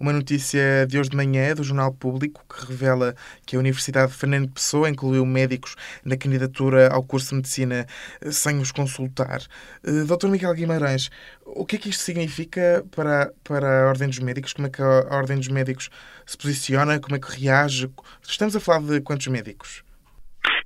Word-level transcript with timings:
uma 0.00 0.12
notícia 0.12 0.86
de 0.86 0.98
hoje 0.98 1.10
de 1.10 1.16
manhã 1.16 1.54
do 1.54 1.64
Jornal 1.64 1.92
Público 1.92 2.44
que 2.48 2.66
revela 2.66 3.14
que 3.46 3.56
a 3.56 3.58
Universidade 3.58 4.12
de 4.12 4.18
Fernando 4.18 4.48
Pessoa 4.52 4.88
incluiu 4.88 5.26
médicos 5.26 5.74
na 6.04 6.16
candidatura 6.16 6.88
ao 6.92 7.02
curso 7.02 7.30
de 7.30 7.36
Medicina 7.36 7.86
eh, 8.20 8.30
sem 8.30 8.58
os 8.58 8.70
consultar. 8.70 9.40
Eh, 9.84 10.04
Dr. 10.04 10.28
Miguel 10.28 10.54
Guimarães, 10.54 11.10
o 11.44 11.66
que 11.66 11.76
é 11.76 11.78
que 11.78 11.88
isto 11.88 12.02
significa 12.02 12.84
para, 12.94 13.32
para 13.42 13.84
a 13.84 13.88
Ordem 13.88 14.08
dos 14.08 14.20
Médicos? 14.20 14.52
Como 14.52 14.68
é 14.68 14.70
que 14.70 14.82
a 14.82 15.16
Ordem 15.16 15.36
dos 15.36 15.48
Médicos 15.48 15.90
se 16.24 16.38
posiciona? 16.38 17.00
Como 17.00 17.16
é 17.16 17.18
que 17.18 17.40
reage? 17.40 17.90
Estamos 18.22 18.54
a 18.54 18.60
falar 18.60 18.82
de 18.82 19.00
quantos 19.00 19.26
médicos? 19.26 19.82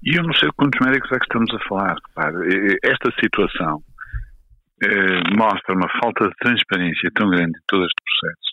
E 0.03 0.17
eu 0.17 0.23
não 0.23 0.35
sei 0.35 0.49
quantos 0.57 0.79
médicos 0.85 1.11
é 1.13 1.19
que 1.19 1.25
estamos 1.25 1.55
a 1.55 1.69
falar. 1.69 1.97
Repare, 2.09 2.79
esta 2.83 3.11
situação 3.21 3.83
eh, 4.83 5.37
mostra 5.37 5.75
uma 5.75 5.89
falta 6.01 6.29
de 6.29 6.35
transparência 6.41 7.11
tão 7.15 7.31
grande 7.31 7.57
em 7.57 7.63
todo 7.69 7.85
este 7.85 8.03
processo 8.05 8.52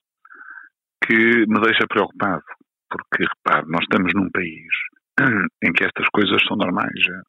que 1.09 1.47
me 1.47 1.59
deixa 1.61 1.87
preocupado. 1.87 2.43
Porque, 2.87 3.25
repare, 3.25 3.65
nós 3.67 3.81
estamos 3.81 4.13
num 4.13 4.29
país 4.29 4.69
em 5.63 5.73
que 5.73 5.83
estas 5.83 6.07
coisas 6.09 6.41
são 6.47 6.55
normais 6.55 6.93
já. 7.03 7.21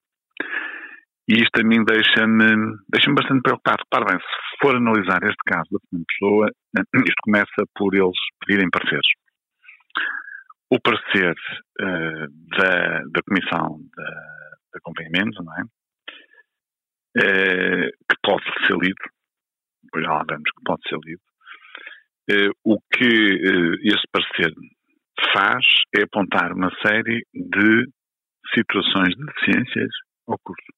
E 1.29 1.43
isto 1.43 1.61
a 1.61 1.65
mim 1.65 1.85
deixa-me 1.85 2.77
deixa 2.89 3.13
bastante 3.13 3.43
preocupado. 3.43 3.83
Repare 3.85 4.13
bem, 4.13 4.21
se 4.21 4.59
for 4.61 4.77
analisar 4.77 5.23
este 5.23 5.43
caso 5.47 5.69
da 5.71 5.99
pessoa, 6.07 6.51
isto 7.09 7.23
começa 7.23 7.65
por 7.75 7.95
eles 7.95 8.19
pedirem 8.45 8.69
pareceres. 8.71 9.07
O 10.73 10.79
parecer 10.81 11.35
uh, 11.81 12.27
da, 12.57 12.99
da 13.11 13.23
Comissão 13.27 13.79
de, 13.79 14.05
de 14.73 14.79
Acompanhamento, 14.79 15.43
não 15.43 15.55
é? 15.57 15.63
Uh, 17.19 17.91
que 18.09 18.17
pode 18.23 18.45
ser 18.67 18.77
lido, 18.77 19.03
depois 19.83 20.05
já 20.05 20.13
lá 20.13 20.25
vemos 20.29 20.49
que 20.51 20.63
pode 20.65 20.83
ser 20.89 20.99
lido, 21.05 21.23
o 22.60 22.60
que 23.01 23.07
uh, 23.09 23.75
esse 23.83 24.05
parecer 24.13 24.53
faz 25.33 25.65
é 25.97 26.03
apontar 26.03 26.53
uma 26.53 26.71
série 26.85 27.25
de 27.33 27.87
situações 28.55 29.17
de 29.17 29.25
deficiências 29.25 29.89
ao 30.29 30.39
curso. 30.45 30.69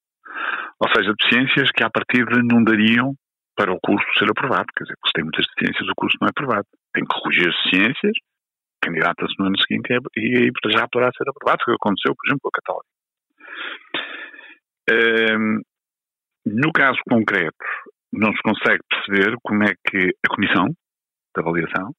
Ou 0.79 0.87
seja, 0.95 1.13
deficiências 1.19 1.69
que 1.75 1.83
à 1.83 1.89
partida 1.89 2.41
não 2.49 2.63
dariam 2.63 3.13
para 3.57 3.73
o 3.73 3.79
curso 3.83 4.07
ser 4.17 4.29
aprovado. 4.29 4.67
Quer 4.75 4.85
dizer, 4.85 4.95
se 5.05 5.11
tem 5.13 5.23
muitas 5.23 5.45
deficiências, 5.47 5.89
o 5.89 5.95
curso 5.95 6.17
não 6.21 6.27
é 6.27 6.31
aprovado. 6.31 6.65
Tem 6.93 7.03
que 7.03 7.13
corrigir 7.13 7.49
as 7.49 7.55
deficiências, 7.55 8.13
candidata-se 8.81 9.35
no 9.37 9.47
ano 9.47 9.59
seguinte 9.59 9.89
e 10.15 10.37
aí 10.37 10.51
já 10.71 10.87
poderá 10.87 11.11
ser 11.11 11.27
aprovado, 11.27 11.61
o 11.61 11.65
que 11.65 11.71
aconteceu, 11.71 12.15
por 12.15 12.25
exemplo, 12.25 12.41
com 12.41 12.49
a 12.49 12.57
Católica. 12.61 12.93
Um, 14.91 15.61
no 16.45 16.71
caso 16.71 16.99
concreto, 17.09 17.65
não 18.13 18.31
se 18.31 18.41
consegue 18.43 18.81
perceber 18.89 19.35
como 19.43 19.63
é 19.63 19.73
que 19.87 20.09
a 20.25 20.29
Comissão 20.33 20.67
de 20.67 21.41
Avaliação 21.41 21.91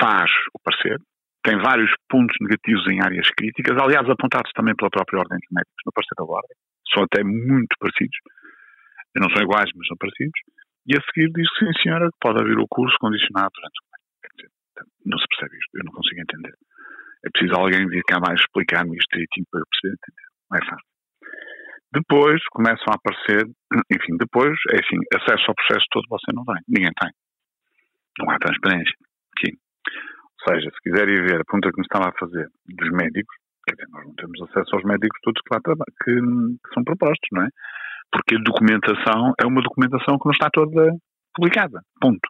faz 0.00 0.30
o 0.54 0.58
parecer. 0.62 0.98
Tem 1.42 1.58
vários 1.58 1.90
pontos 2.08 2.36
negativos 2.40 2.86
em 2.86 3.02
áreas 3.02 3.28
críticas, 3.36 3.76
aliás, 3.76 4.08
apontados 4.08 4.52
também 4.54 4.74
pela 4.76 4.90
própria 4.90 5.18
Ordem 5.18 5.38
dos 5.38 5.50
Médicos 5.50 5.82
no 5.84 5.92
parecer 5.92 6.14
da 6.16 6.24
Ordem. 6.24 6.56
São 6.94 7.02
até 7.02 7.24
muito 7.24 7.74
parecidos. 7.80 8.16
Não 9.16 9.28
são 9.30 9.42
iguais, 9.42 9.70
mas 9.74 9.86
são 9.88 9.96
parecidos. 9.98 10.38
E 10.86 10.96
a 10.96 11.00
seguir 11.02 11.30
diz 11.34 11.48
sim, 11.58 11.70
senhora, 11.82 12.06
que 12.10 12.18
pode 12.20 12.40
haver 12.40 12.58
o 12.58 12.66
curso 12.68 12.96
condicionado 12.98 13.50
durante 13.54 13.78
o 13.78 13.84
ano. 13.90 14.02
Não 15.06 15.18
se 15.18 15.26
percebe 15.30 15.58
isto, 15.58 15.70
eu 15.74 15.84
não 15.84 15.92
consigo 15.92 16.20
entender. 16.20 16.54
É 17.24 17.30
preciso 17.30 17.54
alguém 17.54 17.86
vir 17.86 18.02
cá 18.02 18.18
mais 18.18 18.40
explicar-me 18.40 18.96
isto 18.96 19.10
direitinho 19.12 19.46
para 19.50 19.60
eu 19.60 19.66
perceber 19.70 19.94
entender. 19.94 20.26
Não 20.50 20.58
é 20.58 20.62
fácil. 20.66 20.92
Depois 21.92 22.40
começam 22.50 22.88
a 22.90 22.96
aparecer, 22.96 23.46
enfim, 23.94 24.16
depois, 24.18 24.58
é 24.70 24.78
assim, 24.80 24.98
acesso 25.14 25.44
ao 25.48 25.54
processo 25.54 25.86
todo 25.90 26.06
você 26.08 26.32
não 26.34 26.44
tem. 26.44 26.62
Ninguém 26.66 26.92
tem. 26.98 27.10
Não 28.18 28.30
há 28.30 28.38
transparência. 28.38 28.96
Aqui. 29.36 29.52
Ou 29.52 30.54
seja, 30.54 30.70
se 30.70 30.80
quiserem 30.82 31.22
ver 31.22 31.40
a 31.40 31.44
pergunta 31.44 31.70
que 31.70 31.80
me 31.80 31.86
estava 31.86 32.08
a 32.08 32.18
fazer 32.18 32.48
dos 32.66 32.90
médicos, 32.90 33.36
quer 33.66 33.74
dizer, 33.74 33.88
nós 33.90 34.04
não 34.04 34.14
temos 34.14 34.42
acesso 34.42 34.74
aos 34.74 34.84
médicos 34.84 35.18
todos 35.22 35.40
que 35.42 35.54
lá 35.54 35.60
trabalham, 35.60 35.94
que, 36.02 36.74
são 36.74 36.84
propostos, 36.84 37.28
não 37.32 37.42
é? 37.42 37.48
Porque 38.10 38.36
a 38.36 38.42
documentação 38.42 39.32
é 39.40 39.46
uma 39.46 39.62
documentação 39.62 40.18
que 40.18 40.26
não 40.26 40.32
está 40.32 40.50
toda 40.52 40.92
publicada. 41.34 41.80
Ponto. 42.00 42.28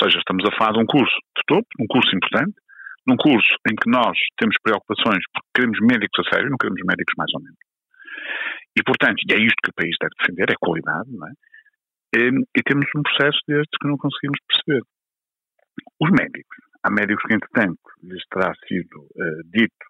Ou 0.00 0.08
seja, 0.08 0.18
estamos 0.18 0.44
a 0.48 0.56
falar 0.56 0.72
de 0.72 0.80
um 0.80 0.86
curso 0.86 1.14
de 1.36 1.42
topo, 1.46 1.68
um 1.78 1.86
curso 1.86 2.10
importante, 2.16 2.56
num 3.06 3.16
curso 3.16 3.54
em 3.68 3.74
que 3.74 3.90
nós 3.90 4.16
temos 4.38 4.56
preocupações 4.62 5.22
porque 5.32 5.50
queremos 5.54 5.78
médicos 5.80 6.24
a 6.24 6.34
sério, 6.34 6.50
não 6.50 6.58
queremos 6.58 6.80
médicos 6.86 7.14
mais 7.18 7.30
ou 7.34 7.42
menos. 7.42 7.58
E, 8.76 8.82
portanto, 8.82 9.20
e 9.28 9.32
é 9.34 9.38
isto 9.38 9.60
que 9.62 9.70
o 9.70 9.74
país 9.74 9.94
deve 10.00 10.14
defender, 10.18 10.50
é 10.50 10.56
qualidade, 10.58 11.10
não 11.12 11.28
é? 11.28 11.32
E, 12.16 12.28
e 12.56 12.62
temos 12.62 12.86
um 12.96 13.02
processo 13.02 13.38
destes 13.46 13.76
que 13.80 13.88
não 13.88 13.96
conseguimos 13.96 14.38
perceber. 14.48 14.82
Os 16.00 16.10
médicos, 16.10 16.56
há 16.82 16.90
médicos 16.90 17.22
que, 17.26 17.34
entretanto, 17.34 17.80
lhes 18.02 18.22
terá 18.30 18.52
sido 18.66 19.00
uh, 19.00 19.42
dito 19.52 19.86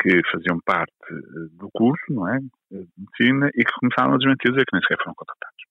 que 0.00 0.20
faziam 0.30 0.58
parte 0.64 0.92
uh, 1.10 1.48
do 1.58 1.68
curso, 1.72 2.04
não 2.10 2.28
é? 2.28 2.38
De 2.70 2.86
medicina, 2.96 3.48
e 3.54 3.64
que 3.64 3.72
começaram 3.80 4.14
a 4.14 4.18
desmentir 4.18 4.52
dizer 4.52 4.64
que 4.64 4.74
nem 4.74 4.82
sequer 4.82 4.98
foram 5.02 5.14
contratados. 5.14 5.62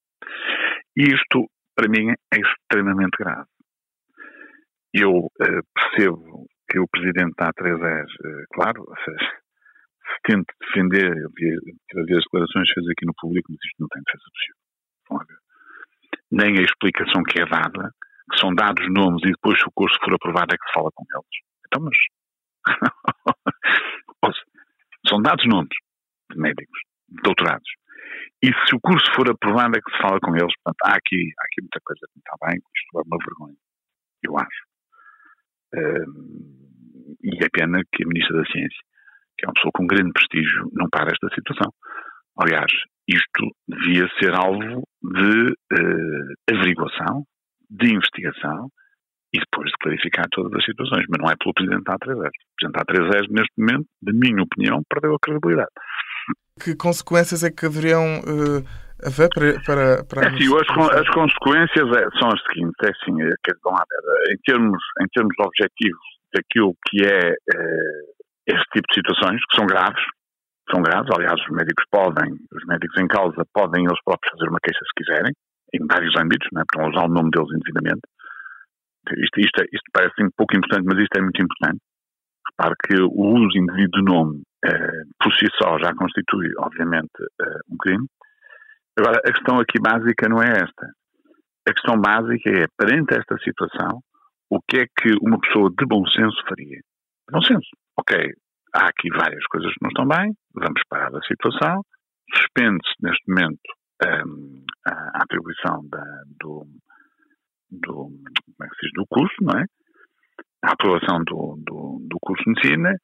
E 0.97 1.03
isto, 1.13 1.49
para 1.75 1.89
mim, 1.89 2.09
é 2.09 2.37
extremamente 2.37 3.17
grave. 3.19 3.47
Eu 4.93 5.11
uh, 5.11 5.63
percebo 5.75 6.47
que 6.69 6.79
o 6.79 6.87
presidente 6.87 7.33
da 7.37 7.51
A3S, 7.53 8.05
uh, 8.05 8.45
claro, 8.53 8.83
seja, 9.05 9.31
se 10.07 10.17
tente 10.23 10.51
defender, 10.61 11.15
eu 11.17 11.29
vi, 11.35 11.53
a 11.53 12.03
ver 12.03 12.17
as 12.17 12.23
declarações 12.23 12.67
que 12.67 12.73
fez 12.75 12.89
aqui 12.89 13.05
no 13.05 13.13
público, 13.17 13.51
mas 13.51 13.59
isto 13.63 13.79
não 13.79 13.87
tem 13.87 14.01
defesa 14.05 14.23
possível. 14.33 15.37
Nem 16.31 16.59
a 16.59 16.63
explicação 16.63 17.23
que 17.23 17.41
é 17.41 17.45
dada, 17.45 17.91
que 18.31 18.39
são 18.39 18.53
dados 18.53 18.85
nomes 18.91 19.21
e 19.23 19.31
depois, 19.31 19.59
se 19.59 19.67
o 19.67 19.71
curso 19.73 19.97
for 20.03 20.13
aprovado, 20.13 20.53
é 20.53 20.57
que 20.57 20.67
se 20.67 20.73
fala 20.73 20.89
com 20.93 21.05
eles. 21.13 21.25
Então, 21.65 21.81
mas. 21.83 21.97
são 25.07 25.21
dados 25.21 25.45
nomes 25.47 25.75
de 26.31 26.37
médicos, 26.37 26.79
de 27.09 27.21
doutorados. 27.23 27.69
E 28.43 28.47
se 28.47 28.75
o 28.75 28.79
curso 28.79 29.05
for 29.15 29.29
aprovado, 29.29 29.77
é 29.77 29.81
que 29.81 29.91
se 29.91 30.01
fala 30.01 30.19
com 30.19 30.35
eles. 30.35 30.53
Portanto, 30.63 30.83
há 30.85 30.95
aqui, 30.95 31.31
há 31.39 31.43
aqui 31.45 31.61
muita 31.61 31.79
coisa 31.83 32.01
que 32.07 32.13
não 32.15 32.21
está 32.25 32.47
bem, 32.47 32.57
isto 32.57 32.99
é 32.99 33.01
uma 33.05 33.17
vergonha, 33.17 33.57
eu 34.23 34.37
acho. 34.37 34.67
E 37.23 37.43
é 37.43 37.49
pena 37.51 37.81
que 37.91 38.03
a 38.03 38.07
Ministra 38.07 38.37
da 38.37 38.45
Ciência, 38.45 38.83
que 39.37 39.45
é 39.45 39.47
uma 39.47 39.53
pessoa 39.53 39.71
com 39.73 39.87
grande 39.87 40.11
prestígio, 40.13 40.69
não 40.73 40.89
para 40.89 41.11
esta 41.11 41.27
situação. 41.33 41.71
Aliás, 42.39 42.71
isto 43.07 43.55
devia 43.67 44.07
ser 44.19 44.33
alvo 44.35 44.83
de 45.01 45.51
uh, 45.51 46.53
averiguação, 46.53 47.23
de 47.69 47.93
investigação 47.93 48.69
e 49.33 49.39
depois 49.39 49.69
de 49.69 49.77
clarificar 49.81 50.25
todas 50.31 50.53
as 50.53 50.65
situações. 50.65 51.05
Mas 51.09 51.21
não 51.21 51.29
é 51.29 51.35
pelo 51.35 51.53
Presidente 51.53 51.83
da 51.83 51.95
A3S. 51.95 52.27
O 52.27 52.55
Presidente 52.55 52.73
da 52.73 52.83
A3S, 52.85 53.25
neste 53.29 53.53
momento, 53.57 53.87
de 54.01 54.13
minha 54.13 54.43
opinião, 54.43 54.81
perdeu 54.89 55.15
a 55.15 55.19
credibilidade. 55.19 55.71
Que 56.63 56.75
consequências 56.75 57.43
é 57.43 57.51
que 57.51 57.67
deveriam 57.67 58.19
uh, 58.21 58.63
haver 59.05 59.29
para. 59.29 59.61
para, 59.61 60.03
para 60.05 60.25
é 60.25 60.27
assim, 60.33 60.47
as, 60.49 60.99
as 61.01 61.09
consequências 61.13 61.85
é, 61.85 62.03
são 62.17 62.29
as 62.33 62.41
seguintes: 62.49 62.75
é 62.83 62.89
assim, 62.89 63.21
é, 63.21 63.29
dizer, 63.29 64.31
em 64.31 64.37
termos, 64.45 64.81
em 65.01 65.07
termos 65.13 65.35
objetivos 65.39 66.07
daquilo 66.33 66.73
que 66.87 67.05
é 67.05 67.29
uh, 67.29 68.17
este 68.47 68.65
tipo 68.73 68.87
de 68.89 68.95
situações, 68.95 69.39
que 69.45 69.55
são 69.55 69.67
graves, 69.67 70.01
são 70.71 70.81
graves, 70.81 71.09
aliás, 71.15 71.39
os 71.39 71.55
médicos 71.55 71.85
podem, 71.91 72.33
os 72.51 72.65
médicos 72.67 72.97
em 72.99 73.07
causa 73.07 73.45
podem 73.53 73.85
eles 73.85 73.99
próprios 74.03 74.31
fazer 74.31 74.49
uma 74.49 74.59
queixa 74.59 74.79
se 74.83 75.03
quiserem, 75.03 75.33
em 75.77 75.87
vários 75.87 76.13
âmbitos, 76.19 76.47
não 76.51 76.61
é? 76.61 76.65
para 76.65 76.89
usar 76.89 77.05
o 77.05 77.13
nome 77.13 77.29
deles 77.31 77.49
indevidamente. 77.53 78.01
Isto, 79.17 79.39
isto, 79.39 79.63
isto 79.71 79.89
parece 79.93 80.13
pouco 80.35 80.55
importante, 80.57 80.85
mas 80.85 80.99
isto 80.99 81.15
é 81.17 81.21
muito 81.21 81.41
importante. 81.41 81.79
Repare 82.49 82.75
que 82.85 83.01
o 83.01 83.23
uso 83.35 83.57
indevido 83.57 83.91
do 83.91 84.03
nome, 84.03 84.43
eh, 84.65 85.03
por 85.21 85.33
si 85.33 85.47
só, 85.61 85.77
já 85.79 85.93
constitui, 85.95 86.51
obviamente, 86.59 87.15
eh, 87.41 87.59
um 87.71 87.77
crime. 87.77 88.05
Agora, 88.99 89.19
a 89.19 89.31
questão 89.31 89.59
aqui 89.59 89.79
básica 89.79 90.27
não 90.27 90.41
é 90.41 90.49
esta. 90.49 90.91
A 91.67 91.73
questão 91.73 91.99
básica 91.99 92.49
é, 92.49 92.65
perante 92.77 93.13
esta 93.13 93.37
situação, 93.39 93.99
o 94.49 94.59
que 94.61 94.79
é 94.79 94.85
que 94.85 95.11
uma 95.21 95.39
pessoa 95.39 95.69
de 95.69 95.85
bom 95.85 96.05
senso 96.07 96.41
faria? 96.47 96.79
Bom 97.31 97.41
senso. 97.41 97.69
Ok, 97.99 98.17
há 98.73 98.87
aqui 98.87 99.09
várias 99.09 99.45
coisas 99.47 99.71
que 99.73 99.83
não 99.83 99.89
estão 99.89 100.07
bem, 100.07 100.33
vamos 100.53 100.81
parar 100.89 101.13
a 101.15 101.21
situação, 101.23 101.81
suspende-se 102.33 102.93
neste 103.01 103.23
momento 103.29 103.76
um, 104.05 104.63
a, 104.85 105.23
atribuição 105.23 105.87
da, 105.89 106.03
do, 106.39 106.65
do, 107.71 108.09
é 108.61 108.65
diz, 108.81 108.91
do 108.93 109.05
curso, 109.09 109.35
não 109.41 109.59
é? 109.59 109.65
A 110.63 110.73
aprovação 110.73 111.23
do, 111.23 111.55
do, 111.65 112.07
do 112.07 112.17
curso 112.21 112.43
de 112.43 112.49
medicina, 112.51 112.95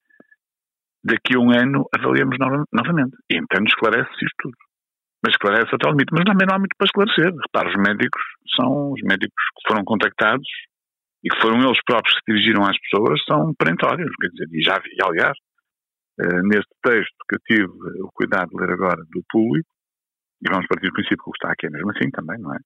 daqui 1.04 1.36
a 1.36 1.40
um 1.40 1.51
ano 1.51 1.86
avaliamos 1.95 2.38
no, 2.40 2.66
novamente. 2.72 3.16
E 3.30 3.38
então 3.38 3.63
esclarece-se 3.66 4.25
isto 4.25 4.36
tudo. 4.40 4.57
Mas 5.24 5.34
esclarece 5.34 5.74
até 5.74 5.88
o 5.88 5.92
limite. 5.92 6.12
Mas 6.12 6.25
também 6.25 6.48
não 6.48 6.56
há 6.56 6.60
muito 6.60 6.75
para 6.78 6.86
esclarecer. 6.86 7.31
Repara, 7.31 7.69
os 7.69 7.75
médicos 7.75 8.22
são 8.56 8.92
os 8.92 9.01
médicos 9.04 9.44
que 9.56 9.68
foram 9.68 9.84
contactados 9.86 10.48
e 11.24 11.30
que 11.30 11.42
foram 11.42 11.62
eles 11.62 11.80
próprios 11.86 12.19
que 12.19 12.34
dirigiram 12.34 12.63
às 12.63 12.78
pessoas, 12.80 13.24
são 13.24 13.54
perentórios. 13.56 14.12
Quer 14.19 14.28
dizer, 14.28 14.48
e, 14.51 14.62
já, 14.62 14.78
e 14.78 14.98
aliás, 15.01 15.38
eh, 16.19 16.42
neste 16.44 16.69
texto 16.84 17.16
que 17.30 17.36
eu 17.36 17.40
tive 17.45 18.01
o 18.04 18.10
cuidado 18.13 18.50
de 18.50 18.57
ler 18.57 18.74
agora 18.74 19.01
do 19.10 19.24
público, 19.30 19.72
e 20.44 20.50
vamos 20.51 20.68
partir 20.68 20.88
do 20.88 20.94
princípio 20.94 21.24
que 21.24 21.30
o 21.30 21.31
que 21.31 21.38
está 21.38 21.51
aqui 21.54 21.68
é 21.68 21.69
mesmo 21.69 21.90
assim 21.92 22.10
também, 22.12 22.38
não 22.40 22.54
é? 22.54 22.60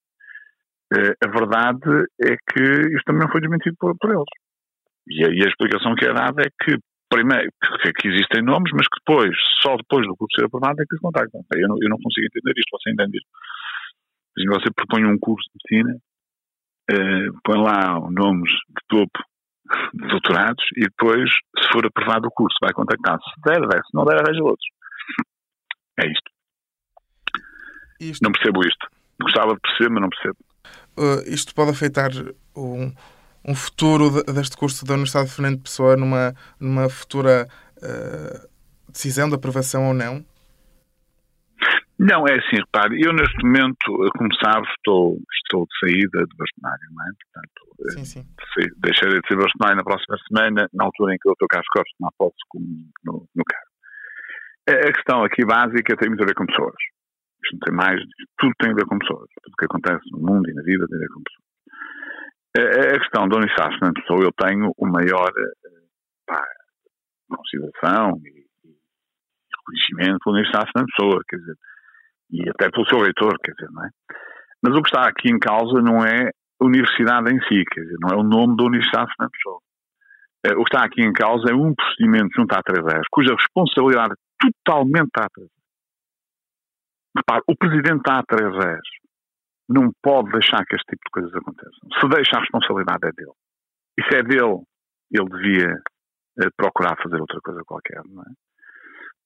Uh, 0.87 1.13
a 1.21 1.27
verdade 1.27 2.07
é 2.23 2.35
que 2.49 2.63
isto 2.95 3.05
também 3.05 3.29
foi 3.29 3.41
desmentido 3.41 3.75
por, 3.77 3.95
por 3.99 4.09
eles. 4.09 4.31
E 5.07 5.23
a, 5.23 5.27
e 5.29 5.43
a, 5.43 5.49
explicação 5.49 5.95
que 5.95 6.05
é 6.05 6.13
dada 6.13 6.41
é 6.41 6.49
que, 6.63 6.77
primeiro, 7.09 7.51
que, 7.83 7.93
que, 7.93 8.07
existem 8.07 8.41
nomes, 8.41 8.71
mas 8.73 8.87
que 8.87 8.99
depois, 9.05 9.35
só 9.61 9.75
depois 9.75 10.07
do 10.07 10.15
curso 10.15 10.35
ser 10.35 10.45
aprovado, 10.45 10.81
é 10.81 10.85
que 10.87 10.95
os 10.95 11.01
contactam. 11.01 11.43
Eu 11.53 11.67
não, 11.67 11.77
eu 11.81 11.89
não 11.89 11.97
consigo 12.01 12.25
entender 12.25 12.53
isto, 12.57 12.71
você 12.71 12.91
entende 12.91 13.17
isto. 13.17 13.29
Você 14.49 14.71
propõe 14.73 15.05
um 15.05 15.19
curso 15.19 15.49
de 15.49 15.75
medicina, 15.75 15.99
uh, 16.91 17.39
põe 17.43 17.57
lá 17.61 17.99
nomes 18.09 18.51
de 18.51 18.81
topo 18.87 19.19
de 19.93 20.07
doutorados 20.07 20.63
e 20.77 20.81
depois, 20.81 21.29
se 21.59 21.67
for 21.71 21.85
aprovado 21.85 22.27
o 22.27 22.31
curso, 22.31 22.55
vai 22.61 22.71
contactar. 22.71 23.17
Se 23.19 23.41
der, 23.45 23.59
der. 23.67 23.81
Se 23.83 23.93
não 23.93 24.05
der, 24.05 24.15
arranja 24.15 24.41
outros. 24.41 24.67
É 25.99 26.07
isto. 26.07 26.36
Isto. 27.99 28.23
Não 28.23 28.31
percebo 28.31 28.63
isto. 28.65 28.87
Gostava 29.21 29.53
de 29.53 29.59
perceber, 29.61 29.89
mas 29.89 30.01
não 30.01 30.09
percebo. 30.09 30.37
Uh, 30.97 31.33
isto 31.33 31.53
pode 31.53 31.71
afetar 31.71 32.11
um, 32.55 32.91
um 33.45 33.55
futuro 33.55 34.23
deste 34.23 34.57
curso 34.57 34.85
da 34.85 34.93
Universidade 34.93 35.29
de 35.29 35.35
Fernando 35.35 35.61
Pessoa 35.61 35.95
numa, 35.95 36.33
numa 36.59 36.89
futura 36.89 37.47
uh, 37.77 38.47
decisão 38.91 39.29
de 39.29 39.35
aprovação 39.35 39.87
ou 39.87 39.93
não? 39.93 40.25
Não, 41.99 42.27
é 42.27 42.35
assim, 42.35 42.57
repare, 42.57 43.01
eu 43.01 43.11
neste 43.11 43.43
momento, 43.43 44.09
como 44.15 44.29
sabe, 44.35 44.67
estou, 44.77 45.17
estou 45.33 45.65
de 45.65 45.79
saída 45.79 46.25
de 46.25 46.37
bastonário, 46.37 46.87
não 46.91 47.03
é? 47.03 47.09
Portanto, 47.23 48.05
sim, 48.05 48.05
sim. 48.05 48.25
deixarei 48.77 49.19
de 49.19 49.27
ser 49.27 49.35
bastonário 49.35 49.77
na 49.77 49.83
próxima 49.83 50.15
semana, 50.27 50.69
na 50.73 50.85
altura 50.85 51.15
em 51.15 51.17
que 51.17 51.27
o 51.27 51.33
Dr. 51.33 51.47
Carlos 51.49 51.67
Costa 51.69 51.95
não 51.99 52.09
posso 52.15 52.35
no, 53.03 53.27
no 53.35 53.43
cargo. 53.43 53.67
A 54.69 54.93
questão 54.93 55.23
aqui 55.23 55.43
básica 55.43 55.97
tem 55.97 56.09
muito 56.09 56.21
a 56.21 56.27
ver 56.27 56.35
com 56.35 56.45
pessoas. 56.45 56.75
Não 57.53 57.59
tem 57.59 57.75
mais, 57.75 58.01
tudo 58.37 58.53
tem 58.59 58.71
a 58.71 58.75
ver 58.75 58.85
com 58.85 58.99
pessoas. 58.99 59.29
Tudo 59.43 59.53
o 59.53 59.57
que 59.57 59.65
acontece 59.65 60.11
no 60.11 60.19
mundo 60.19 60.49
e 60.49 60.53
na 60.53 60.61
vida 60.63 60.87
tem 60.87 60.97
a 60.97 60.99
ver 60.99 61.09
com 61.09 61.21
pessoas. 61.23 61.47
A, 62.57 62.99
questão 62.99 63.27
da 63.27 63.37
Unicef 63.37 63.77
na 63.81 63.93
pessoa, 63.93 64.23
eu 64.23 64.31
tenho 64.33 64.73
o 64.77 64.87
maior 64.87 65.31
pá, 66.25 66.43
consideração 67.29 68.19
e, 68.25 68.47
reconhecimento 69.57 70.19
pela 70.23 70.37
Unicef 70.37 70.71
na 70.75 70.85
pessoa, 70.85 71.21
quer 71.27 71.37
dizer, 71.37 71.55
e 72.31 72.49
até 72.49 72.69
pelo 72.71 72.87
seu 72.87 72.99
reitor, 72.99 73.37
quer 73.43 73.51
dizer, 73.53 73.69
não 73.71 73.85
é? 73.85 73.89
Mas 74.63 74.75
o 74.75 74.81
que 74.81 74.89
está 74.89 75.07
aqui 75.07 75.29
em 75.29 75.39
causa 75.39 75.81
não 75.81 76.03
é 76.03 76.29
a 76.59 76.65
universidade 76.65 77.31
em 77.31 77.39
si, 77.41 77.63
quer 77.71 77.81
dizer, 77.81 77.97
não 78.01 78.09
é 78.09 78.19
o 78.19 78.23
nome 78.23 78.57
da 78.57 78.63
Universidade 78.63 79.11
Fernando 79.15 79.31
Pessoa. 79.31 79.59
Eh, 80.45 80.53
o 80.53 80.63
que 80.63 80.75
está 80.75 80.85
aqui 80.85 81.01
em 81.01 81.13
causa 81.13 81.51
é 81.51 81.55
um 81.55 81.73
procedimento 81.75 82.29
junto 82.35 82.53
à 82.53 82.61
3 82.63 82.83
cuja 83.11 83.35
responsabilidade 83.35 84.15
totalmente 84.39 85.11
a 85.19 85.27
3 85.29 85.56
Repare, 87.17 87.41
o 87.47 87.55
presidente 87.55 88.03
da 88.03 88.23
A3 88.23 88.79
não 89.69 89.91
pode 90.01 90.31
deixar 90.31 90.63
que 90.65 90.75
este 90.75 90.85
tipo 90.91 91.01
de 91.05 91.11
coisas 91.11 91.33
aconteçam. 91.35 91.89
Se 91.99 92.07
deixa, 92.07 92.37
a 92.37 92.41
responsabilidade 92.41 93.07
é 93.07 93.11
dele. 93.11 93.35
E 93.99 94.03
se 94.03 94.17
é 94.17 94.23
dele, 94.23 94.61
ele 95.11 95.29
devia 95.29 95.73
eh, 96.39 96.49
procurar 96.55 96.95
fazer 97.01 97.19
outra 97.19 97.39
coisa 97.41 97.61
qualquer, 97.65 98.01
não 98.05 98.21
é? 98.21 98.31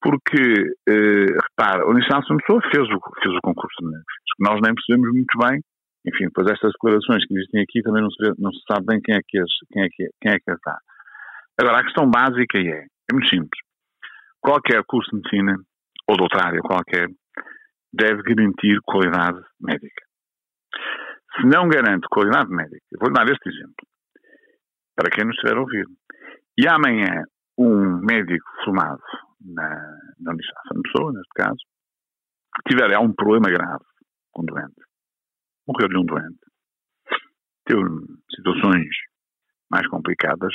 porque, 0.02 0.74
eh, 0.90 1.32
repara, 1.50 1.84
a 1.84 1.88
Universidade 1.88 2.26
de 2.26 2.36
Pessoa 2.38 2.62
fez 2.74 2.90
o, 2.90 3.00
fez 3.22 3.36
o 3.36 3.42
concurso 3.44 3.78
de. 3.82 3.98
Nós 4.40 4.60
nem 4.62 4.74
percebemos 4.74 5.14
muito 5.14 5.38
bem, 5.38 5.62
enfim, 6.08 6.26
depois 6.26 6.50
estas 6.50 6.72
declarações 6.74 7.24
que 7.26 7.36
existem 7.36 7.62
aqui 7.62 7.82
também 7.84 8.02
não 8.02 8.10
se, 8.10 8.18
vê, 8.18 8.34
não 8.40 8.52
se 8.52 8.62
sabe 8.68 8.88
bem 8.88 9.00
quem 9.00 9.16
é 9.16 9.20
que, 9.26 9.38
as, 9.38 9.52
quem 9.72 9.84
é 9.84 9.88
que, 9.92 10.10
quem 10.20 10.32
é 10.34 10.40
que 10.40 10.52
as 10.52 10.58
dá. 10.66 10.78
Agora, 11.60 11.80
a 11.80 11.84
questão 11.84 12.10
básica 12.10 12.58
é, 12.58 12.82
é 12.82 13.14
muito 13.14 13.30
simples. 13.30 13.62
Qualquer 14.42 14.84
curso 14.88 15.12
de 15.12 15.18
medicina, 15.18 15.56
ou 16.10 16.18
doutorário 16.18 16.62
qualquer, 16.64 17.08
deve 17.94 18.22
garantir 18.24 18.80
qualidade 18.84 19.42
médica. 19.60 20.06
Se 21.36 21.46
não 21.46 21.68
garante 21.68 22.08
qualidade 22.10 22.50
médica, 22.50 22.86
vou 23.00 23.12
dar 23.12 23.26
este 23.30 23.50
exemplo, 23.50 23.88
para 24.96 25.10
quem 25.10 25.26
nos 25.26 25.36
estiver 25.36 25.58
a 25.58 25.62
ouvir. 25.62 25.86
E 26.58 26.68
amanhã, 26.68 27.24
um 27.58 28.00
médico 28.02 28.46
formado 28.64 29.02
na, 29.40 29.70
na 30.20 30.32
Universidade 30.32 30.70
de 30.76 30.82
Pessoa, 30.82 31.14
neste 31.14 31.34
caso, 31.36 31.60
tiver 32.68 32.98
um 33.00 33.14
problema 33.14 33.50
grave 33.50 33.86
com 34.32 34.44
um 34.44 34.46
doente, 34.46 34.82
morreu-lhe 35.68 35.98
um 35.98 36.06
doente, 36.06 36.40
teve 37.66 37.82
situações 38.36 38.90
mais 39.70 39.88
complicadas, 39.88 40.54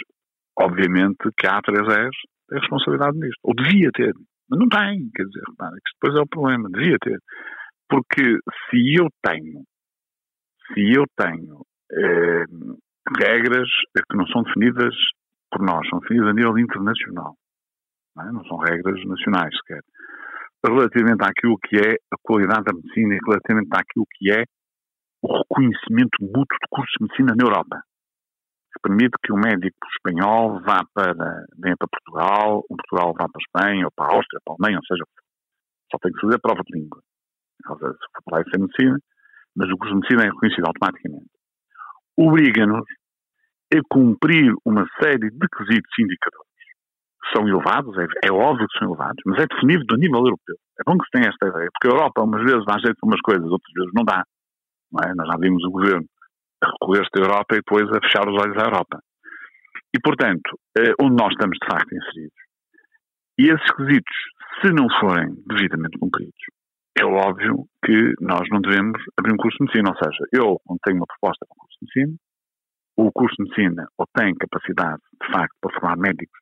obviamente 0.59 1.31
que 1.37 1.47
a 1.47 1.61
A3S 1.61 2.11
tem 2.49 2.61
responsabilidade 2.61 3.19
nisto, 3.19 3.41
ou 3.43 3.55
devia 3.55 3.91
ter, 3.93 4.12
mas 4.49 4.59
não 4.59 4.69
tem, 4.69 5.11
quer 5.15 5.25
dizer, 5.25 5.43
repara, 5.49 5.75
que 5.77 5.93
depois 5.95 6.19
é 6.19 6.23
o 6.23 6.29
problema, 6.29 6.69
devia 6.71 6.97
ter. 7.01 7.19
Porque 7.89 8.39
se 8.71 8.95
eu 8.99 9.09
tenho, 9.23 9.65
se 10.73 10.93
eu 10.93 11.05
tenho 11.17 11.65
eh, 11.93 12.45
regras 13.19 13.69
que 13.95 14.17
não 14.17 14.27
são 14.29 14.43
definidas 14.43 14.95
por 15.51 15.63
nós, 15.63 15.89
são 15.89 16.01
definidas 16.01 16.31
a 16.31 16.33
nível 16.33 16.59
internacional, 16.59 17.35
não, 18.17 18.29
é? 18.29 18.33
não 18.33 18.45
são 18.45 18.57
regras 18.59 19.05
nacionais 19.05 19.55
sequer. 19.59 19.83
Relativamente 20.67 21.23
àquilo 21.23 21.57
que 21.59 21.77
é 21.77 21.95
a 22.13 22.17
qualidade 22.23 22.65
da 22.65 22.73
medicina 22.73 23.15
e 23.15 23.21
relativamente 23.25 23.71
àquilo 23.73 24.07
que 24.17 24.33
é 24.33 24.45
o 25.23 25.39
reconhecimento 25.39 26.19
mútuo 26.21 26.59
de 26.61 26.69
cursos 26.71 26.93
de 26.99 27.05
medicina 27.05 27.35
na 27.37 27.45
Europa. 27.45 27.81
Que 28.76 28.88
permite 28.88 29.17
que 29.25 29.32
um 29.32 29.40
médico 29.40 29.76
espanhol 29.96 30.61
vá 30.61 30.84
para, 30.93 31.14
venha 31.58 31.76
para 31.78 31.88
Portugal, 31.88 32.62
um 32.70 32.76
Portugal 32.76 33.14
vá 33.14 33.26
para 33.26 33.40
a 33.40 33.44
Espanha, 33.46 33.84
ou 33.87 33.93
para 33.96 34.06
a 34.06 34.17
Áustria, 34.17 34.40
para 34.44 34.52
a 34.52 34.56
Alemanha, 34.61 34.78
ou 34.78 34.87
seja, 34.87 35.05
só 35.90 35.99
tem 35.99 36.12
que 36.12 36.20
fazer 36.20 36.37
a 36.37 36.38
prova 36.38 36.62
de 36.62 36.78
língua. 36.78 37.00
Ou 37.69 37.78
seja, 37.78 37.93
se 37.93 38.06
for 38.12 38.23
para 38.25 38.38
lá 38.38 38.44
é 38.44 38.58
medicina, 38.58 38.99
mas 39.56 39.70
o 39.70 39.78
curso 39.78 39.94
de 39.94 40.00
medicina 40.00 40.23
é 40.25 40.31
reconhecido 40.31 40.67
automaticamente. 40.67 41.31
Obriga-nos 42.19 42.87
a 43.73 43.81
cumprir 43.88 44.52
uma 44.64 44.87
série 45.00 45.31
de 45.31 45.46
quesitos 45.49 45.99
indicadores 45.99 46.46
são 47.34 47.49
elevados, 47.49 47.96
é, 47.99 48.28
é, 48.28 48.32
óbvio 48.32 48.67
que 48.69 48.78
são 48.78 48.88
elevados, 48.88 49.23
mas 49.26 49.43
é 49.43 49.46
definido 49.46 49.84
do 49.87 49.96
nível 49.96 50.20
europeu. 50.20 50.56
É 50.78 50.82
bom 50.87 50.96
que 50.99 51.05
se 51.06 51.11
tenha 51.12 51.28
esta 51.28 51.49
ideia, 51.49 51.69
porque 51.73 51.88
a 51.88 51.90
Europa, 51.90 52.23
umas 52.23 52.43
vezes, 52.43 52.64
dá 52.67 52.78
jeito 52.78 52.96
para 53.00 53.08
umas 53.08 53.20
coisas, 53.20 53.50
outras 53.50 53.73
vezes 53.75 53.90
não 53.94 54.05
dá. 54.05 54.23
Não 54.93 55.00
é? 55.02 55.14
Nós 55.14 55.26
já 55.26 55.37
vimos 55.38 55.64
o 55.64 55.70
governo 55.70 56.06
recolher-se 56.62 57.11
da 57.14 57.23
Europa 57.23 57.55
e 57.55 57.58
depois 57.58 57.88
a 57.91 58.00
fechar 58.00 58.29
os 58.29 58.35
olhos 58.41 58.56
à 58.56 58.67
Europa. 58.67 58.99
E, 59.94 60.00
portanto, 60.00 60.58
eh, 60.79 60.93
onde 61.00 61.17
nós 61.17 61.32
estamos 61.32 61.58
de 61.61 61.67
facto 61.67 61.94
inseridos. 61.94 62.38
E 63.38 63.49
esses 63.49 63.70
requisitos, 63.70 64.17
se 64.61 64.73
não 64.73 64.88
forem 65.00 65.35
devidamente 65.47 65.99
cumpridos, 65.99 66.44
é 66.99 67.05
óbvio 67.05 67.67
que 67.85 68.14
nós 68.20 68.49
não 68.50 68.61
devemos 68.61 69.00
abrir 69.19 69.32
um 69.32 69.37
curso 69.37 69.58
de 69.58 69.64
medicina. 69.64 69.91
Ou 69.91 69.97
seja, 69.97 70.25
eu, 70.32 70.61
quando 70.64 70.81
tenho 70.85 70.97
uma 70.97 71.06
proposta 71.06 71.44
para 71.47 71.55
um 71.55 71.61
curso 71.61 71.76
de 71.81 71.87
medicina, 71.87 72.19
o 72.97 73.12
curso 73.12 73.37
de 73.37 73.44
medicina 73.44 73.87
ou 73.99 74.06
tem 74.14 74.35
capacidade, 74.35 75.02
de 75.23 75.32
facto, 75.32 75.55
para 75.61 75.79
formar 75.79 75.97
médicos 75.99 76.40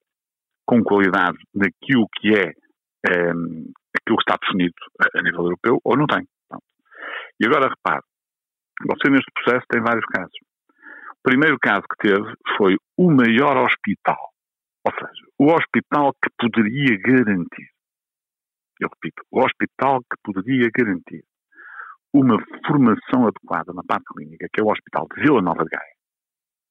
com 0.65 0.83
qualidade 0.83 1.37
daquilo 1.53 2.07
que 2.17 2.35
é 2.35 2.53
ehm, 3.11 3.67
aquilo 3.99 4.17
que 4.17 4.23
está 4.23 4.37
definido 4.41 4.75
a, 5.15 5.23
nível 5.23 5.45
europeu, 5.45 5.81
ou 5.85 5.97
não 5.97 6.07
tem. 6.07 6.25
E 7.41 7.47
agora 7.47 7.69
repare, 7.69 8.03
você 8.83 9.11
neste 9.11 9.31
processo 9.33 9.67
tem 9.71 9.81
vários 9.81 10.05
casos. 10.07 10.37
O 11.13 11.23
primeiro 11.23 11.59
caso 11.59 11.83
que 11.83 12.09
teve 12.09 12.35
foi 12.57 12.77
o 12.97 13.11
maior 13.11 13.57
hospital, 13.57 14.19
ou 14.85 14.93
seja, 14.93 15.27
o 15.39 15.53
hospital 15.53 16.13
que 16.23 16.31
poderia 16.39 16.99
garantir, 16.99 17.69
eu 18.81 18.89
repito, 18.89 19.23
o 19.31 19.41
hospital 19.45 20.01
que 20.01 20.17
poderia 20.23 20.69
garantir 20.77 21.25
uma 22.13 22.37
formação 22.67 23.27
adequada 23.27 23.73
na 23.73 23.83
parte 23.83 24.05
clínica, 24.15 24.47
que 24.53 24.61
é 24.61 24.65
o 24.65 24.71
Hospital 24.71 25.09
de 25.15 25.23
Vila 25.23 25.43
Nova 25.43 25.65
de 25.65 25.71
Gaia, 25.71 25.95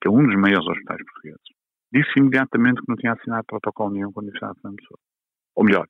que 0.01 0.07
é 0.07 0.11
um 0.11 0.23
dos 0.23 0.35
maiores 0.35 0.65
hospitais 0.65 1.03
portugueses, 1.03 1.41
disse 1.91 2.11
imediatamente 2.17 2.81
que 2.81 2.89
não 2.89 2.95
tinha 2.95 3.13
assinado 3.13 3.45
protocolo 3.45 3.91
nenhum 3.91 4.11
com 4.11 4.21
a 4.21 4.23
Universidade 4.23 4.55
de 4.55 4.61
Fernando 4.61 4.77
Pessoa. 4.77 4.99
Ou 5.55 5.65
melhor, 5.65 5.87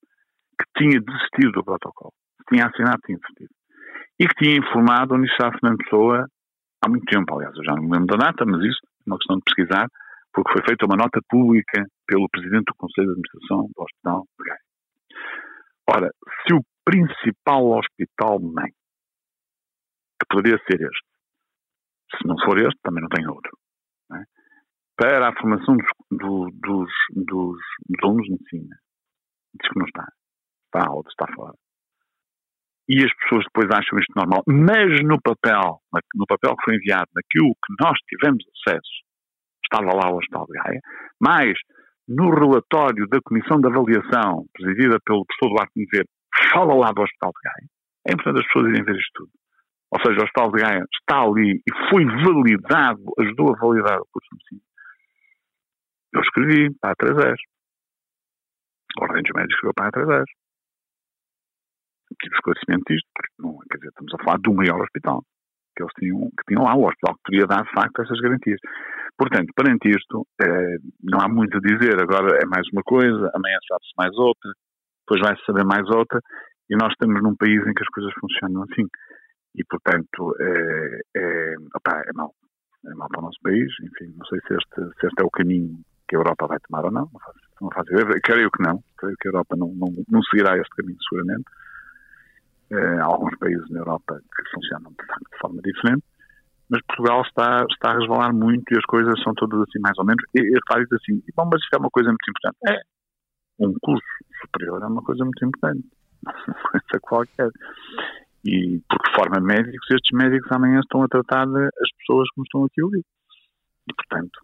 que 0.59 0.65
tinha 0.77 0.99
desistido 0.99 1.51
do 1.51 1.63
protocolo. 1.63 2.13
Se 2.37 2.55
tinha 2.55 2.67
assinado, 2.67 2.99
tinha 3.05 3.17
desistido. 3.17 3.53
E 4.19 4.27
que 4.27 4.35
tinha 4.35 4.57
informado 4.57 5.13
a 5.13 5.17
Universidade 5.17 5.53
de 5.53 5.59
Fernando 5.59 5.83
Pessoa 5.83 6.27
há 6.83 6.89
muito 6.89 7.05
tempo, 7.05 7.33
aliás, 7.33 7.55
eu 7.55 7.63
já 7.63 7.73
não 7.73 7.83
me 7.83 7.91
lembro 7.91 8.17
da 8.17 8.25
data, 8.25 8.45
mas 8.45 8.61
isso 8.63 8.79
é 8.83 9.03
uma 9.07 9.17
questão 9.17 9.37
de 9.37 9.43
pesquisar, 9.43 9.87
porque 10.33 10.51
foi 10.51 10.63
feita 10.67 10.85
uma 10.85 10.97
nota 10.97 11.19
pública 11.29 11.85
pelo 12.05 12.29
Presidente 12.29 12.65
do 12.65 12.75
Conselho 12.75 13.07
de 13.07 13.13
Administração 13.13 13.69
do 13.75 13.83
Hospital 13.83 14.25
de 14.39 14.45
Gaia. 14.45 14.59
Ora, 15.89 16.09
se 16.45 16.53
o 16.53 16.61
principal 16.85 17.65
hospital 17.77 18.39
mãe, 18.39 18.71
que 20.19 20.27
poderia 20.29 20.57
ser 20.69 20.81
este, 20.81 21.07
se 22.17 22.27
não 22.27 22.35
for 22.45 22.57
este, 22.59 22.79
também 22.83 23.01
não 23.01 23.09
tem 23.09 23.27
outro, 23.27 23.51
para 24.95 25.29
a 25.29 25.33
formação 25.33 25.75
dos, 25.75 25.87
do, 26.11 26.51
dos, 26.51 26.91
dos, 27.11 27.57
dos 27.89 28.03
alunos 28.03 28.25
de 28.25 28.31
medicina. 28.31 28.77
Diz 29.59 29.71
que 29.71 29.79
não 29.79 29.85
está. 29.85 30.07
Está 30.65 30.87
alto, 30.89 31.09
está 31.09 31.25
fora. 31.33 31.55
E 32.89 33.03
as 33.03 33.13
pessoas 33.15 33.45
depois 33.45 33.69
acham 33.71 33.97
isto 33.99 34.13
normal. 34.15 34.43
Mas 34.47 35.01
no 35.03 35.17
papel, 35.21 35.79
no 36.15 36.25
papel 36.27 36.55
que 36.57 36.63
foi 36.65 36.75
enviado, 36.75 37.07
naquilo 37.15 37.55
que 37.55 37.73
nós 37.79 37.97
tivemos 38.09 38.43
acesso, 38.59 39.03
estava 39.63 39.95
lá 39.95 40.11
o 40.11 40.17
Hospital 40.17 40.45
de 40.45 40.53
Gaia, 40.53 40.79
mas 41.19 41.53
no 42.07 42.29
relatório 42.29 43.07
da 43.07 43.19
Comissão 43.23 43.59
de 43.61 43.67
Avaliação, 43.67 44.45
presidida 44.53 44.99
pelo 45.05 45.25
professor 45.25 45.55
Duarte 45.55 45.71
Nevedo, 45.75 46.09
fala 46.51 46.75
lá 46.75 46.91
do 46.91 47.01
Hospital 47.01 47.31
de 47.31 47.49
Gaia. 47.49 47.67
É 48.09 48.13
importante 48.13 48.39
as 48.41 48.47
pessoas 48.47 48.73
irem 48.73 48.83
ver 48.83 48.95
isto 48.99 49.11
tudo. 49.15 49.31
ou 49.91 49.99
seja, 50.01 50.19
o 50.19 50.23
Hospital 50.23 50.51
de 50.51 50.61
Gaia 50.61 50.85
está 50.99 51.21
ali 51.21 51.61
e 51.63 51.89
foi 51.89 52.05
validado, 52.05 53.01
ajudou 53.19 53.53
a 53.53 53.59
validar 53.59 53.99
o 53.99 54.07
curso 54.11 54.27
de 54.29 54.35
medicina, 54.35 54.73
eu 56.13 56.21
escrevi 56.21 56.69
para 56.79 56.91
a 56.91 56.95
3 56.95 57.17
A 57.17 59.03
Ordem 59.03 59.23
dos 59.23 59.31
Médicos 59.33 59.55
escreveu 59.55 59.73
para 59.75 59.87
a 59.87 59.91
3 59.91 60.25
Tive 62.21 62.35
esclarecimento 62.35 62.83
disto, 62.87 63.07
porque 63.15 63.33
não, 63.39 63.57
quer 63.69 63.77
dizer, 63.77 63.89
estamos 63.89 64.13
a 64.13 64.23
falar 64.23 64.39
do 64.39 64.53
maior 64.53 64.81
hospital 64.81 65.23
que 65.75 65.83
eles 65.83 65.93
tinham, 65.97 66.29
que 66.29 66.45
tinham 66.47 66.63
lá, 66.63 66.75
o 66.75 66.85
hospital 66.85 67.15
que 67.15 67.23
poderia 67.25 67.47
dar 67.47 67.63
de 67.63 67.71
facto 67.71 68.01
essas 68.01 68.19
garantias. 68.19 68.59
Portanto, 69.17 69.51
perante 69.55 69.89
isto, 69.89 70.25
eh, 70.41 70.77
não 71.03 71.19
há 71.19 71.27
muito 71.27 71.57
a 71.57 71.61
dizer. 71.61 71.99
Agora 72.01 72.37
é 72.41 72.45
mais 72.45 72.67
uma 72.71 72.83
coisa, 72.83 73.31
amanhã 73.33 73.57
sabe-se 73.67 73.93
mais 73.97 74.13
outra, 74.17 74.51
depois 75.01 75.21
vai-se 75.21 75.45
saber 75.45 75.65
mais 75.65 75.87
outra, 75.89 76.19
e 76.69 76.75
nós 76.75 76.91
estamos 76.93 77.21
num 77.21 77.35
país 77.35 77.59
em 77.65 77.73
que 77.73 77.83
as 77.83 77.89
coisas 77.89 78.13
funcionam 78.19 78.63
assim. 78.63 78.87
E, 79.55 79.63
portanto, 79.65 80.35
é, 80.39 81.01
é, 81.15 81.55
opa, 81.75 82.01
é 82.05 82.13
mau. 82.13 82.33
É 82.85 82.93
mau 82.95 83.07
para 83.07 83.19
o 83.19 83.23
nosso 83.23 83.39
país. 83.43 83.71
Enfim, 83.81 84.13
não 84.17 84.25
sei 84.25 84.39
se 84.47 84.53
este, 84.53 84.99
se 84.99 85.07
este 85.07 85.21
é 85.21 85.25
o 85.25 85.29
caminho 85.29 85.77
que 86.07 86.15
a 86.15 86.19
Europa 86.19 86.47
vai 86.47 86.57
tomar 86.67 86.85
ou 86.85 86.91
não. 86.91 87.09
Não 87.13 87.19
não. 87.61 87.69
Creio 88.23 88.49
que 88.51 88.63
não. 88.63 88.83
Creio 88.97 89.15
que 89.19 89.27
a 89.27 89.31
Europa 89.31 89.55
não, 89.55 89.67
não, 89.75 89.87
não 90.09 90.21
seguirá 90.23 90.57
este 90.57 90.75
caminho, 90.75 90.97
seguramente. 91.07 91.45
É, 92.73 92.99
há 92.99 93.05
alguns 93.05 93.37
países 93.37 93.69
na 93.69 93.79
Europa 93.79 94.19
que 94.19 94.49
funcionam 94.51 94.91
de, 94.91 95.05
facto, 95.05 95.29
de 95.31 95.37
forma 95.39 95.61
diferente 95.61 96.03
mas 96.69 96.81
Portugal 96.87 97.21
está, 97.21 97.65
está 97.69 97.91
a 97.91 97.99
resvalar 97.99 98.33
muito 98.33 98.63
e 98.73 98.77
as 98.77 98.85
coisas 98.85 99.13
são 99.21 99.33
todas 99.35 99.61
assim 99.61 99.79
mais 99.79 99.95
ou 99.99 100.05
menos. 100.05 100.23
E, 100.33 100.39
e 100.39 100.59
claro, 100.65 100.83
assim, 100.93 101.21
bom, 101.35 101.47
mas 101.51 101.61
isto 101.61 101.75
é 101.75 101.77
uma 101.77 101.89
coisa 101.89 102.09
muito 102.09 102.29
importante. 102.29 102.57
É, 102.67 102.81
um 103.59 103.73
curso 103.79 104.03
superior 104.41 104.81
é 104.81 104.87
uma 104.87 105.03
coisa 105.03 105.23
muito 105.23 105.45
importante. 105.45 105.87
Uma 106.25 106.71
coisa 106.71 106.99
qualquer. 107.01 107.49
E 108.45 108.81
porque 108.89 109.09
forma 109.13 109.41
médicos, 109.41 109.87
estes 109.91 110.17
médicos 110.17 110.49
amanhã 110.51 110.79
estão 110.79 111.03
a 111.03 111.07
tratar 111.07 111.45
as 111.47 111.91
pessoas 111.97 112.29
como 112.29 112.45
estão 112.45 112.63
aqui 112.63 112.81
a 112.81 112.85
ouvir. 112.85 113.03
E, 113.89 113.93
portanto, 113.93 114.39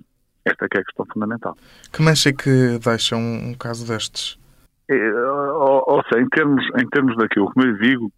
esta 0.46 0.66
é, 0.66 0.78
é 0.78 0.80
a 0.80 0.84
questão 0.84 1.06
fundamental. 1.14 1.58
Que 1.92 2.02
mancha 2.02 2.30
é 2.30 2.34
que 2.34 2.80
deixa 2.80 3.16
um, 3.16 3.50
um 3.52 3.54
caso 3.54 3.88
destes? 3.88 4.38
É, 4.90 5.14
ou, 5.22 5.84
ou 5.88 6.04
seja, 6.04 6.22
em 6.22 6.28
termos, 6.28 6.66
em 6.82 6.90
termos 6.90 7.16
daquilo, 7.16 7.50
como 7.54 7.66
eu 7.66 7.78
digo, 7.78 8.12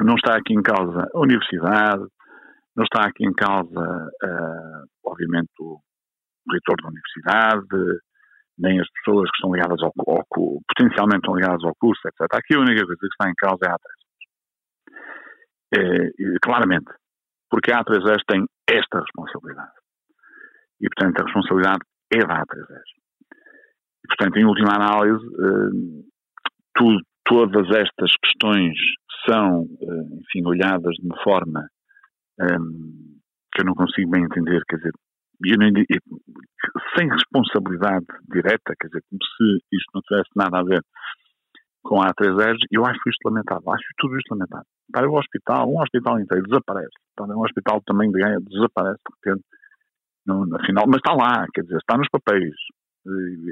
não 0.00 0.14
está 0.14 0.36
aqui 0.36 0.54
em 0.54 0.62
causa 0.62 1.08
a 1.12 1.18
universidade, 1.18 2.04
não 2.74 2.84
está 2.84 3.06
aqui 3.06 3.24
em 3.26 3.34
causa, 3.34 3.80
uh, 4.24 4.86
obviamente, 5.04 5.50
o 5.60 5.78
reitor 6.50 6.76
da 6.82 6.88
universidade, 6.88 8.00
nem 8.58 8.80
as 8.80 8.88
pessoas 8.90 9.30
que 9.30 9.36
estão 9.36 9.54
ligadas 9.54 9.82
ao, 9.82 9.92
potencialmente 9.92 11.18
estão 11.18 11.36
ligadas 11.36 11.62
ao 11.64 11.74
curso, 11.76 12.00
etc. 12.06 12.26
Aqui 12.32 12.54
a 12.54 12.60
única 12.60 12.84
coisa 12.84 13.00
que 13.00 13.06
está 13.06 13.30
em 13.30 13.34
causa 13.34 13.58
é 13.64 13.68
a 13.68 13.74
A3. 13.74 14.02
É, 15.74 16.10
claramente, 16.42 16.92
porque 17.50 17.72
a 17.72 17.82
A3S 17.82 18.22
tem 18.26 18.44
esta 18.68 19.00
responsabilidade. 19.00 19.72
E, 20.80 20.88
portanto, 20.88 21.20
a 21.20 21.24
responsabilidade 21.24 21.80
é 22.12 22.18
da 22.18 22.42
A3S. 22.42 22.82
E, 24.04 24.08
portanto, 24.08 24.36
em 24.36 24.44
última 24.44 24.74
análise, 24.74 25.24
uh, 25.24 26.04
tudo, 26.74 27.00
todas 27.24 27.68
estas 27.70 28.10
questões 28.22 28.74
são, 29.28 29.62
uh, 29.62 30.20
enfim, 30.20 30.46
olhadas 30.46 30.94
de 30.94 31.06
uma 31.06 31.22
forma 31.22 31.68
um, 32.40 33.18
que 33.52 33.60
eu 33.60 33.66
não 33.66 33.74
consigo 33.74 34.10
bem 34.10 34.24
entender, 34.24 34.62
quer 34.68 34.76
dizer, 34.76 34.92
sem 36.96 37.08
responsabilidade 37.08 38.06
direta, 38.30 38.74
quer 38.78 38.86
dizer, 38.86 39.02
como 39.08 39.20
se 39.22 39.76
isto 39.76 39.90
não 39.94 40.02
tivesse 40.02 40.30
nada 40.36 40.60
a 40.60 40.64
ver 40.64 40.82
com 41.82 42.00
a 42.00 42.12
A3 42.12 42.56
eu 42.70 42.86
acho 42.86 43.00
isto 43.08 43.26
lamentável, 43.28 43.72
acho 43.72 43.84
tudo 43.98 44.16
isto 44.16 44.30
lamentável. 44.30 44.66
Para 44.92 45.10
o 45.10 45.18
hospital, 45.18 45.68
um 45.68 45.80
hospital 45.80 46.20
inteiro 46.20 46.44
desaparece, 46.44 46.94
para 47.16 47.36
um 47.36 47.42
hospital 47.42 47.82
também 47.84 48.10
de 48.10 48.20
ganha 48.20 48.38
desaparece 48.40 48.98
de 48.98 49.30
repente, 49.30 49.44
no, 50.26 50.46
no 50.46 50.64
final, 50.64 50.84
mas 50.86 50.98
está 50.98 51.12
lá, 51.12 51.44
quer 51.52 51.62
dizer, 51.62 51.78
está 51.78 51.98
nos 51.98 52.08
papéis, 52.08 52.54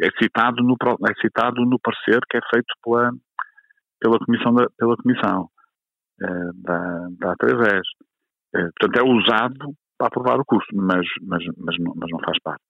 é 0.03 0.09
citado 0.23 0.63
no, 0.63 0.77
é 1.09 1.15
citado 1.21 1.65
no 1.65 1.79
parecer 1.81 2.21
que 2.31 2.37
é 2.37 2.41
feito 2.55 2.73
pela, 2.85 3.11
pela 4.01 4.19
comissão, 4.21 4.55
da, 4.55 4.67
pela 4.79 4.97
comissão. 4.97 5.49
eh, 5.49 5.60
da, 6.55 7.07
da 7.19 7.35
A3 7.35 7.81
é, 8.55 8.63
portanto, 8.79 8.99
é 8.99 9.03
usado 9.03 9.75
para 9.97 10.09
aprovar 10.09 10.41
o 10.41 10.45
curso, 10.45 10.69
mas, 10.75 11.07
mas, 11.23 11.45
mas, 11.59 11.77
não, 11.79 11.95
mas 11.97 12.11
não 12.11 12.19
faz 12.21 12.39
parte. 12.43 12.65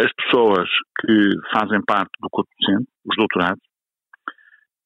As 0.00 0.12
pessoas 0.14 0.68
que 1.00 1.30
fazem 1.52 1.82
parte 1.84 2.12
do 2.20 2.28
corpo 2.30 2.50
docente, 2.60 2.88
os 3.04 3.16
doutorados, 3.16 3.62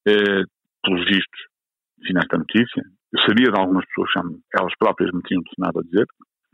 eh, 0.09 0.43
pelos 0.83 1.05
vistos, 1.05 1.41
final 2.07 2.23
esta 2.23 2.39
notícia, 2.39 2.83
eu 3.13 3.21
sabia 3.21 3.53
de 3.53 3.61
algumas 3.61 3.85
pessoas 3.87 4.11
que 4.51 4.59
elas 4.59 4.73
próprias 4.79 5.13
me 5.13 5.23
tinham 5.23 5.43
nada 5.59 5.79
a 5.79 5.83
dizer, 5.83 6.07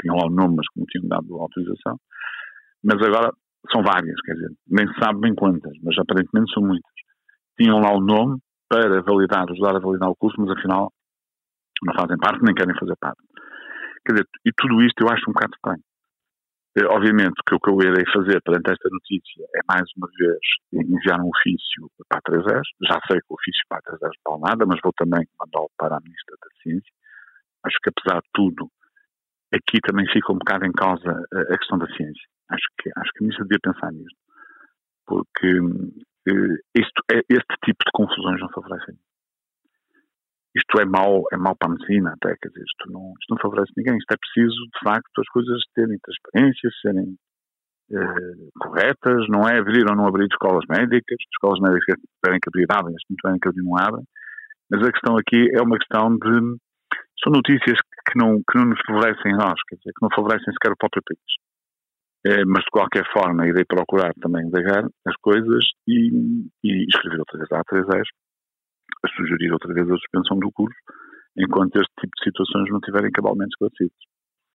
tinham 0.02 0.16
lá 0.16 0.26
o 0.26 0.30
nome, 0.30 0.56
mas 0.56 0.66
que 0.68 0.80
me 0.80 0.86
tinham 0.86 1.08
dado 1.08 1.40
autorização, 1.40 1.96
mas 2.82 3.00
agora 3.00 3.32
são 3.72 3.82
várias, 3.82 4.20
quer 4.22 4.34
dizer, 4.34 4.50
nem 4.68 4.86
se 4.88 4.98
sabe 5.00 5.20
bem 5.20 5.34
quantas, 5.34 5.72
mas 5.82 5.96
aparentemente 5.98 6.52
são 6.52 6.62
muitas. 6.62 6.92
Tinham 7.56 7.78
lá 7.80 7.92
o 7.92 8.00
nome 8.00 8.40
para 8.68 9.00
validar, 9.02 9.46
ajudar 9.48 9.76
a 9.76 9.80
validar 9.80 10.10
o 10.10 10.16
curso, 10.16 10.40
mas 10.40 10.50
afinal 10.58 10.92
não 11.86 11.94
fazem 11.94 12.16
parte, 12.18 12.42
nem 12.42 12.54
querem 12.54 12.74
fazer 12.78 12.96
parte. 13.00 13.20
Quer 14.06 14.12
dizer, 14.12 14.26
e 14.46 14.50
tudo 14.56 14.82
isto 14.82 15.02
eu 15.02 15.08
acho 15.10 15.28
um 15.28 15.32
bocado 15.32 15.54
estranho. 15.54 15.82
Eh, 16.76 16.86
obviamente 16.86 17.40
que 17.46 17.54
o 17.54 17.60
que 17.60 17.70
eu 17.70 17.78
irei 17.82 18.04
fazer 18.12 18.40
perante 18.42 18.70
esta 18.70 18.88
notícia 18.90 19.44
é 19.56 19.60
mais 19.66 19.84
uma 19.96 20.08
vez 20.16 20.38
enviar 20.72 21.20
um 21.20 21.28
ofício 21.28 21.90
para 22.08 22.18
a 22.18 22.22
3 22.22 22.44
Já 22.82 23.00
sei 23.08 23.18
que 23.20 23.30
o 23.30 23.34
ofício 23.34 23.62
para 23.68 23.78
a 23.78 23.98
3 23.98 24.00
não 24.26 24.38
vale 24.38 24.42
nada, 24.50 24.66
mas 24.66 24.80
vou 24.82 24.92
também 24.92 25.26
mandá-lo 25.38 25.70
para 25.76 25.96
a 25.96 26.00
Ministra 26.00 26.36
da 26.40 26.48
Ciência. 26.62 26.92
Acho 27.64 27.78
que 27.82 27.90
apesar 27.90 28.20
de 28.20 28.28
tudo, 28.32 28.70
aqui 29.52 29.80
também 29.82 30.06
fica 30.12 30.32
um 30.32 30.38
bocado 30.38 30.66
em 30.66 30.72
causa 30.72 31.10
a 31.34 31.58
questão 31.58 31.78
da 31.78 31.86
ciência. 31.96 32.26
Acho 32.50 32.66
que, 32.80 32.90
acho 32.96 33.10
que 33.12 33.18
a 33.18 33.22
Ministra 33.22 33.44
devia 33.44 33.60
pensar 33.62 33.92
nisto. 33.92 34.18
Porque 35.06 35.60
uh, 35.60 36.54
isto, 36.76 37.02
é, 37.10 37.20
este 37.28 37.54
tipo 37.64 37.82
de 37.84 37.92
confusões 37.92 38.40
não 38.40 38.48
favorecem 38.50 38.94
isto 40.56 40.80
é 40.80 40.84
mau, 40.84 41.24
é 41.32 41.36
mau 41.36 41.54
para 41.56 41.70
a 41.70 41.74
medicina 41.74 42.14
até, 42.14 42.34
quer 42.40 42.48
dizer, 42.48 42.64
isto 42.64 42.92
não, 42.92 43.12
isto 43.20 43.30
não 43.30 43.38
favorece 43.40 43.72
ninguém, 43.76 43.96
isto 43.98 44.12
é 44.12 44.16
preciso, 44.16 44.56
de 44.56 44.80
facto, 44.82 45.20
as 45.20 45.28
coisas 45.28 45.62
terem 45.74 45.98
transparência, 46.02 46.70
serem 46.82 47.16
eh, 47.92 48.48
corretas, 48.58 49.26
não 49.28 49.48
é? 49.48 49.58
Abrir 49.58 49.88
ou 49.88 49.96
não 49.96 50.06
abrir 50.06 50.26
escolas 50.30 50.64
médicas, 50.68 51.18
escolas 51.32 51.60
médicas 51.60 51.96
tiverem 52.20 52.40
que 52.40 52.48
abrir, 52.48 52.66
abrem, 52.70 52.94
as 52.94 53.02
que 53.02 53.10
não 53.10 53.16
tiverem 53.16 53.40
que 53.40 53.48
abrir, 53.48 53.64
não 53.64 53.76
abrem, 53.78 54.04
mas 54.70 54.82
a 54.82 54.92
questão 54.92 55.16
aqui 55.16 55.50
é 55.56 55.62
uma 55.62 55.78
questão 55.78 56.16
de, 56.16 56.58
são 57.22 57.32
notícias 57.32 57.78
que 58.08 58.18
não, 58.18 58.38
que 58.38 58.58
não 58.58 58.66
nos 58.66 58.80
favorecem 58.86 59.32
nós, 59.32 59.56
quer 59.68 59.76
dizer, 59.76 59.92
que 59.92 60.02
não 60.02 60.10
favorecem 60.14 60.52
sequer 60.52 60.72
o 60.72 60.76
próprio 60.76 61.02
país. 61.04 61.32
É, 62.26 62.44
mas 62.44 62.64
de 62.64 62.70
qualquer 62.72 63.04
forma 63.12 63.46
irei 63.46 63.64
procurar 63.64 64.12
também 64.20 64.44
indagar 64.44 64.84
as 65.06 65.16
coisas 65.22 65.64
e, 65.86 66.10
e 66.64 66.84
escrever 66.88 67.20
outras 67.20 67.38
vezes 67.38 68.08
a 69.04 69.08
sugerir 69.08 69.52
outra 69.52 69.72
vez 69.72 69.88
a 69.88 69.96
suspensão 69.96 70.38
do 70.38 70.50
curso, 70.52 70.78
enquanto 71.36 71.76
este 71.76 71.92
tipo 72.00 72.12
de 72.16 72.24
situações 72.24 72.70
não 72.70 72.78
estiverem 72.78 73.10
cabalmente 73.10 73.50
esclarecidas. 73.50 74.17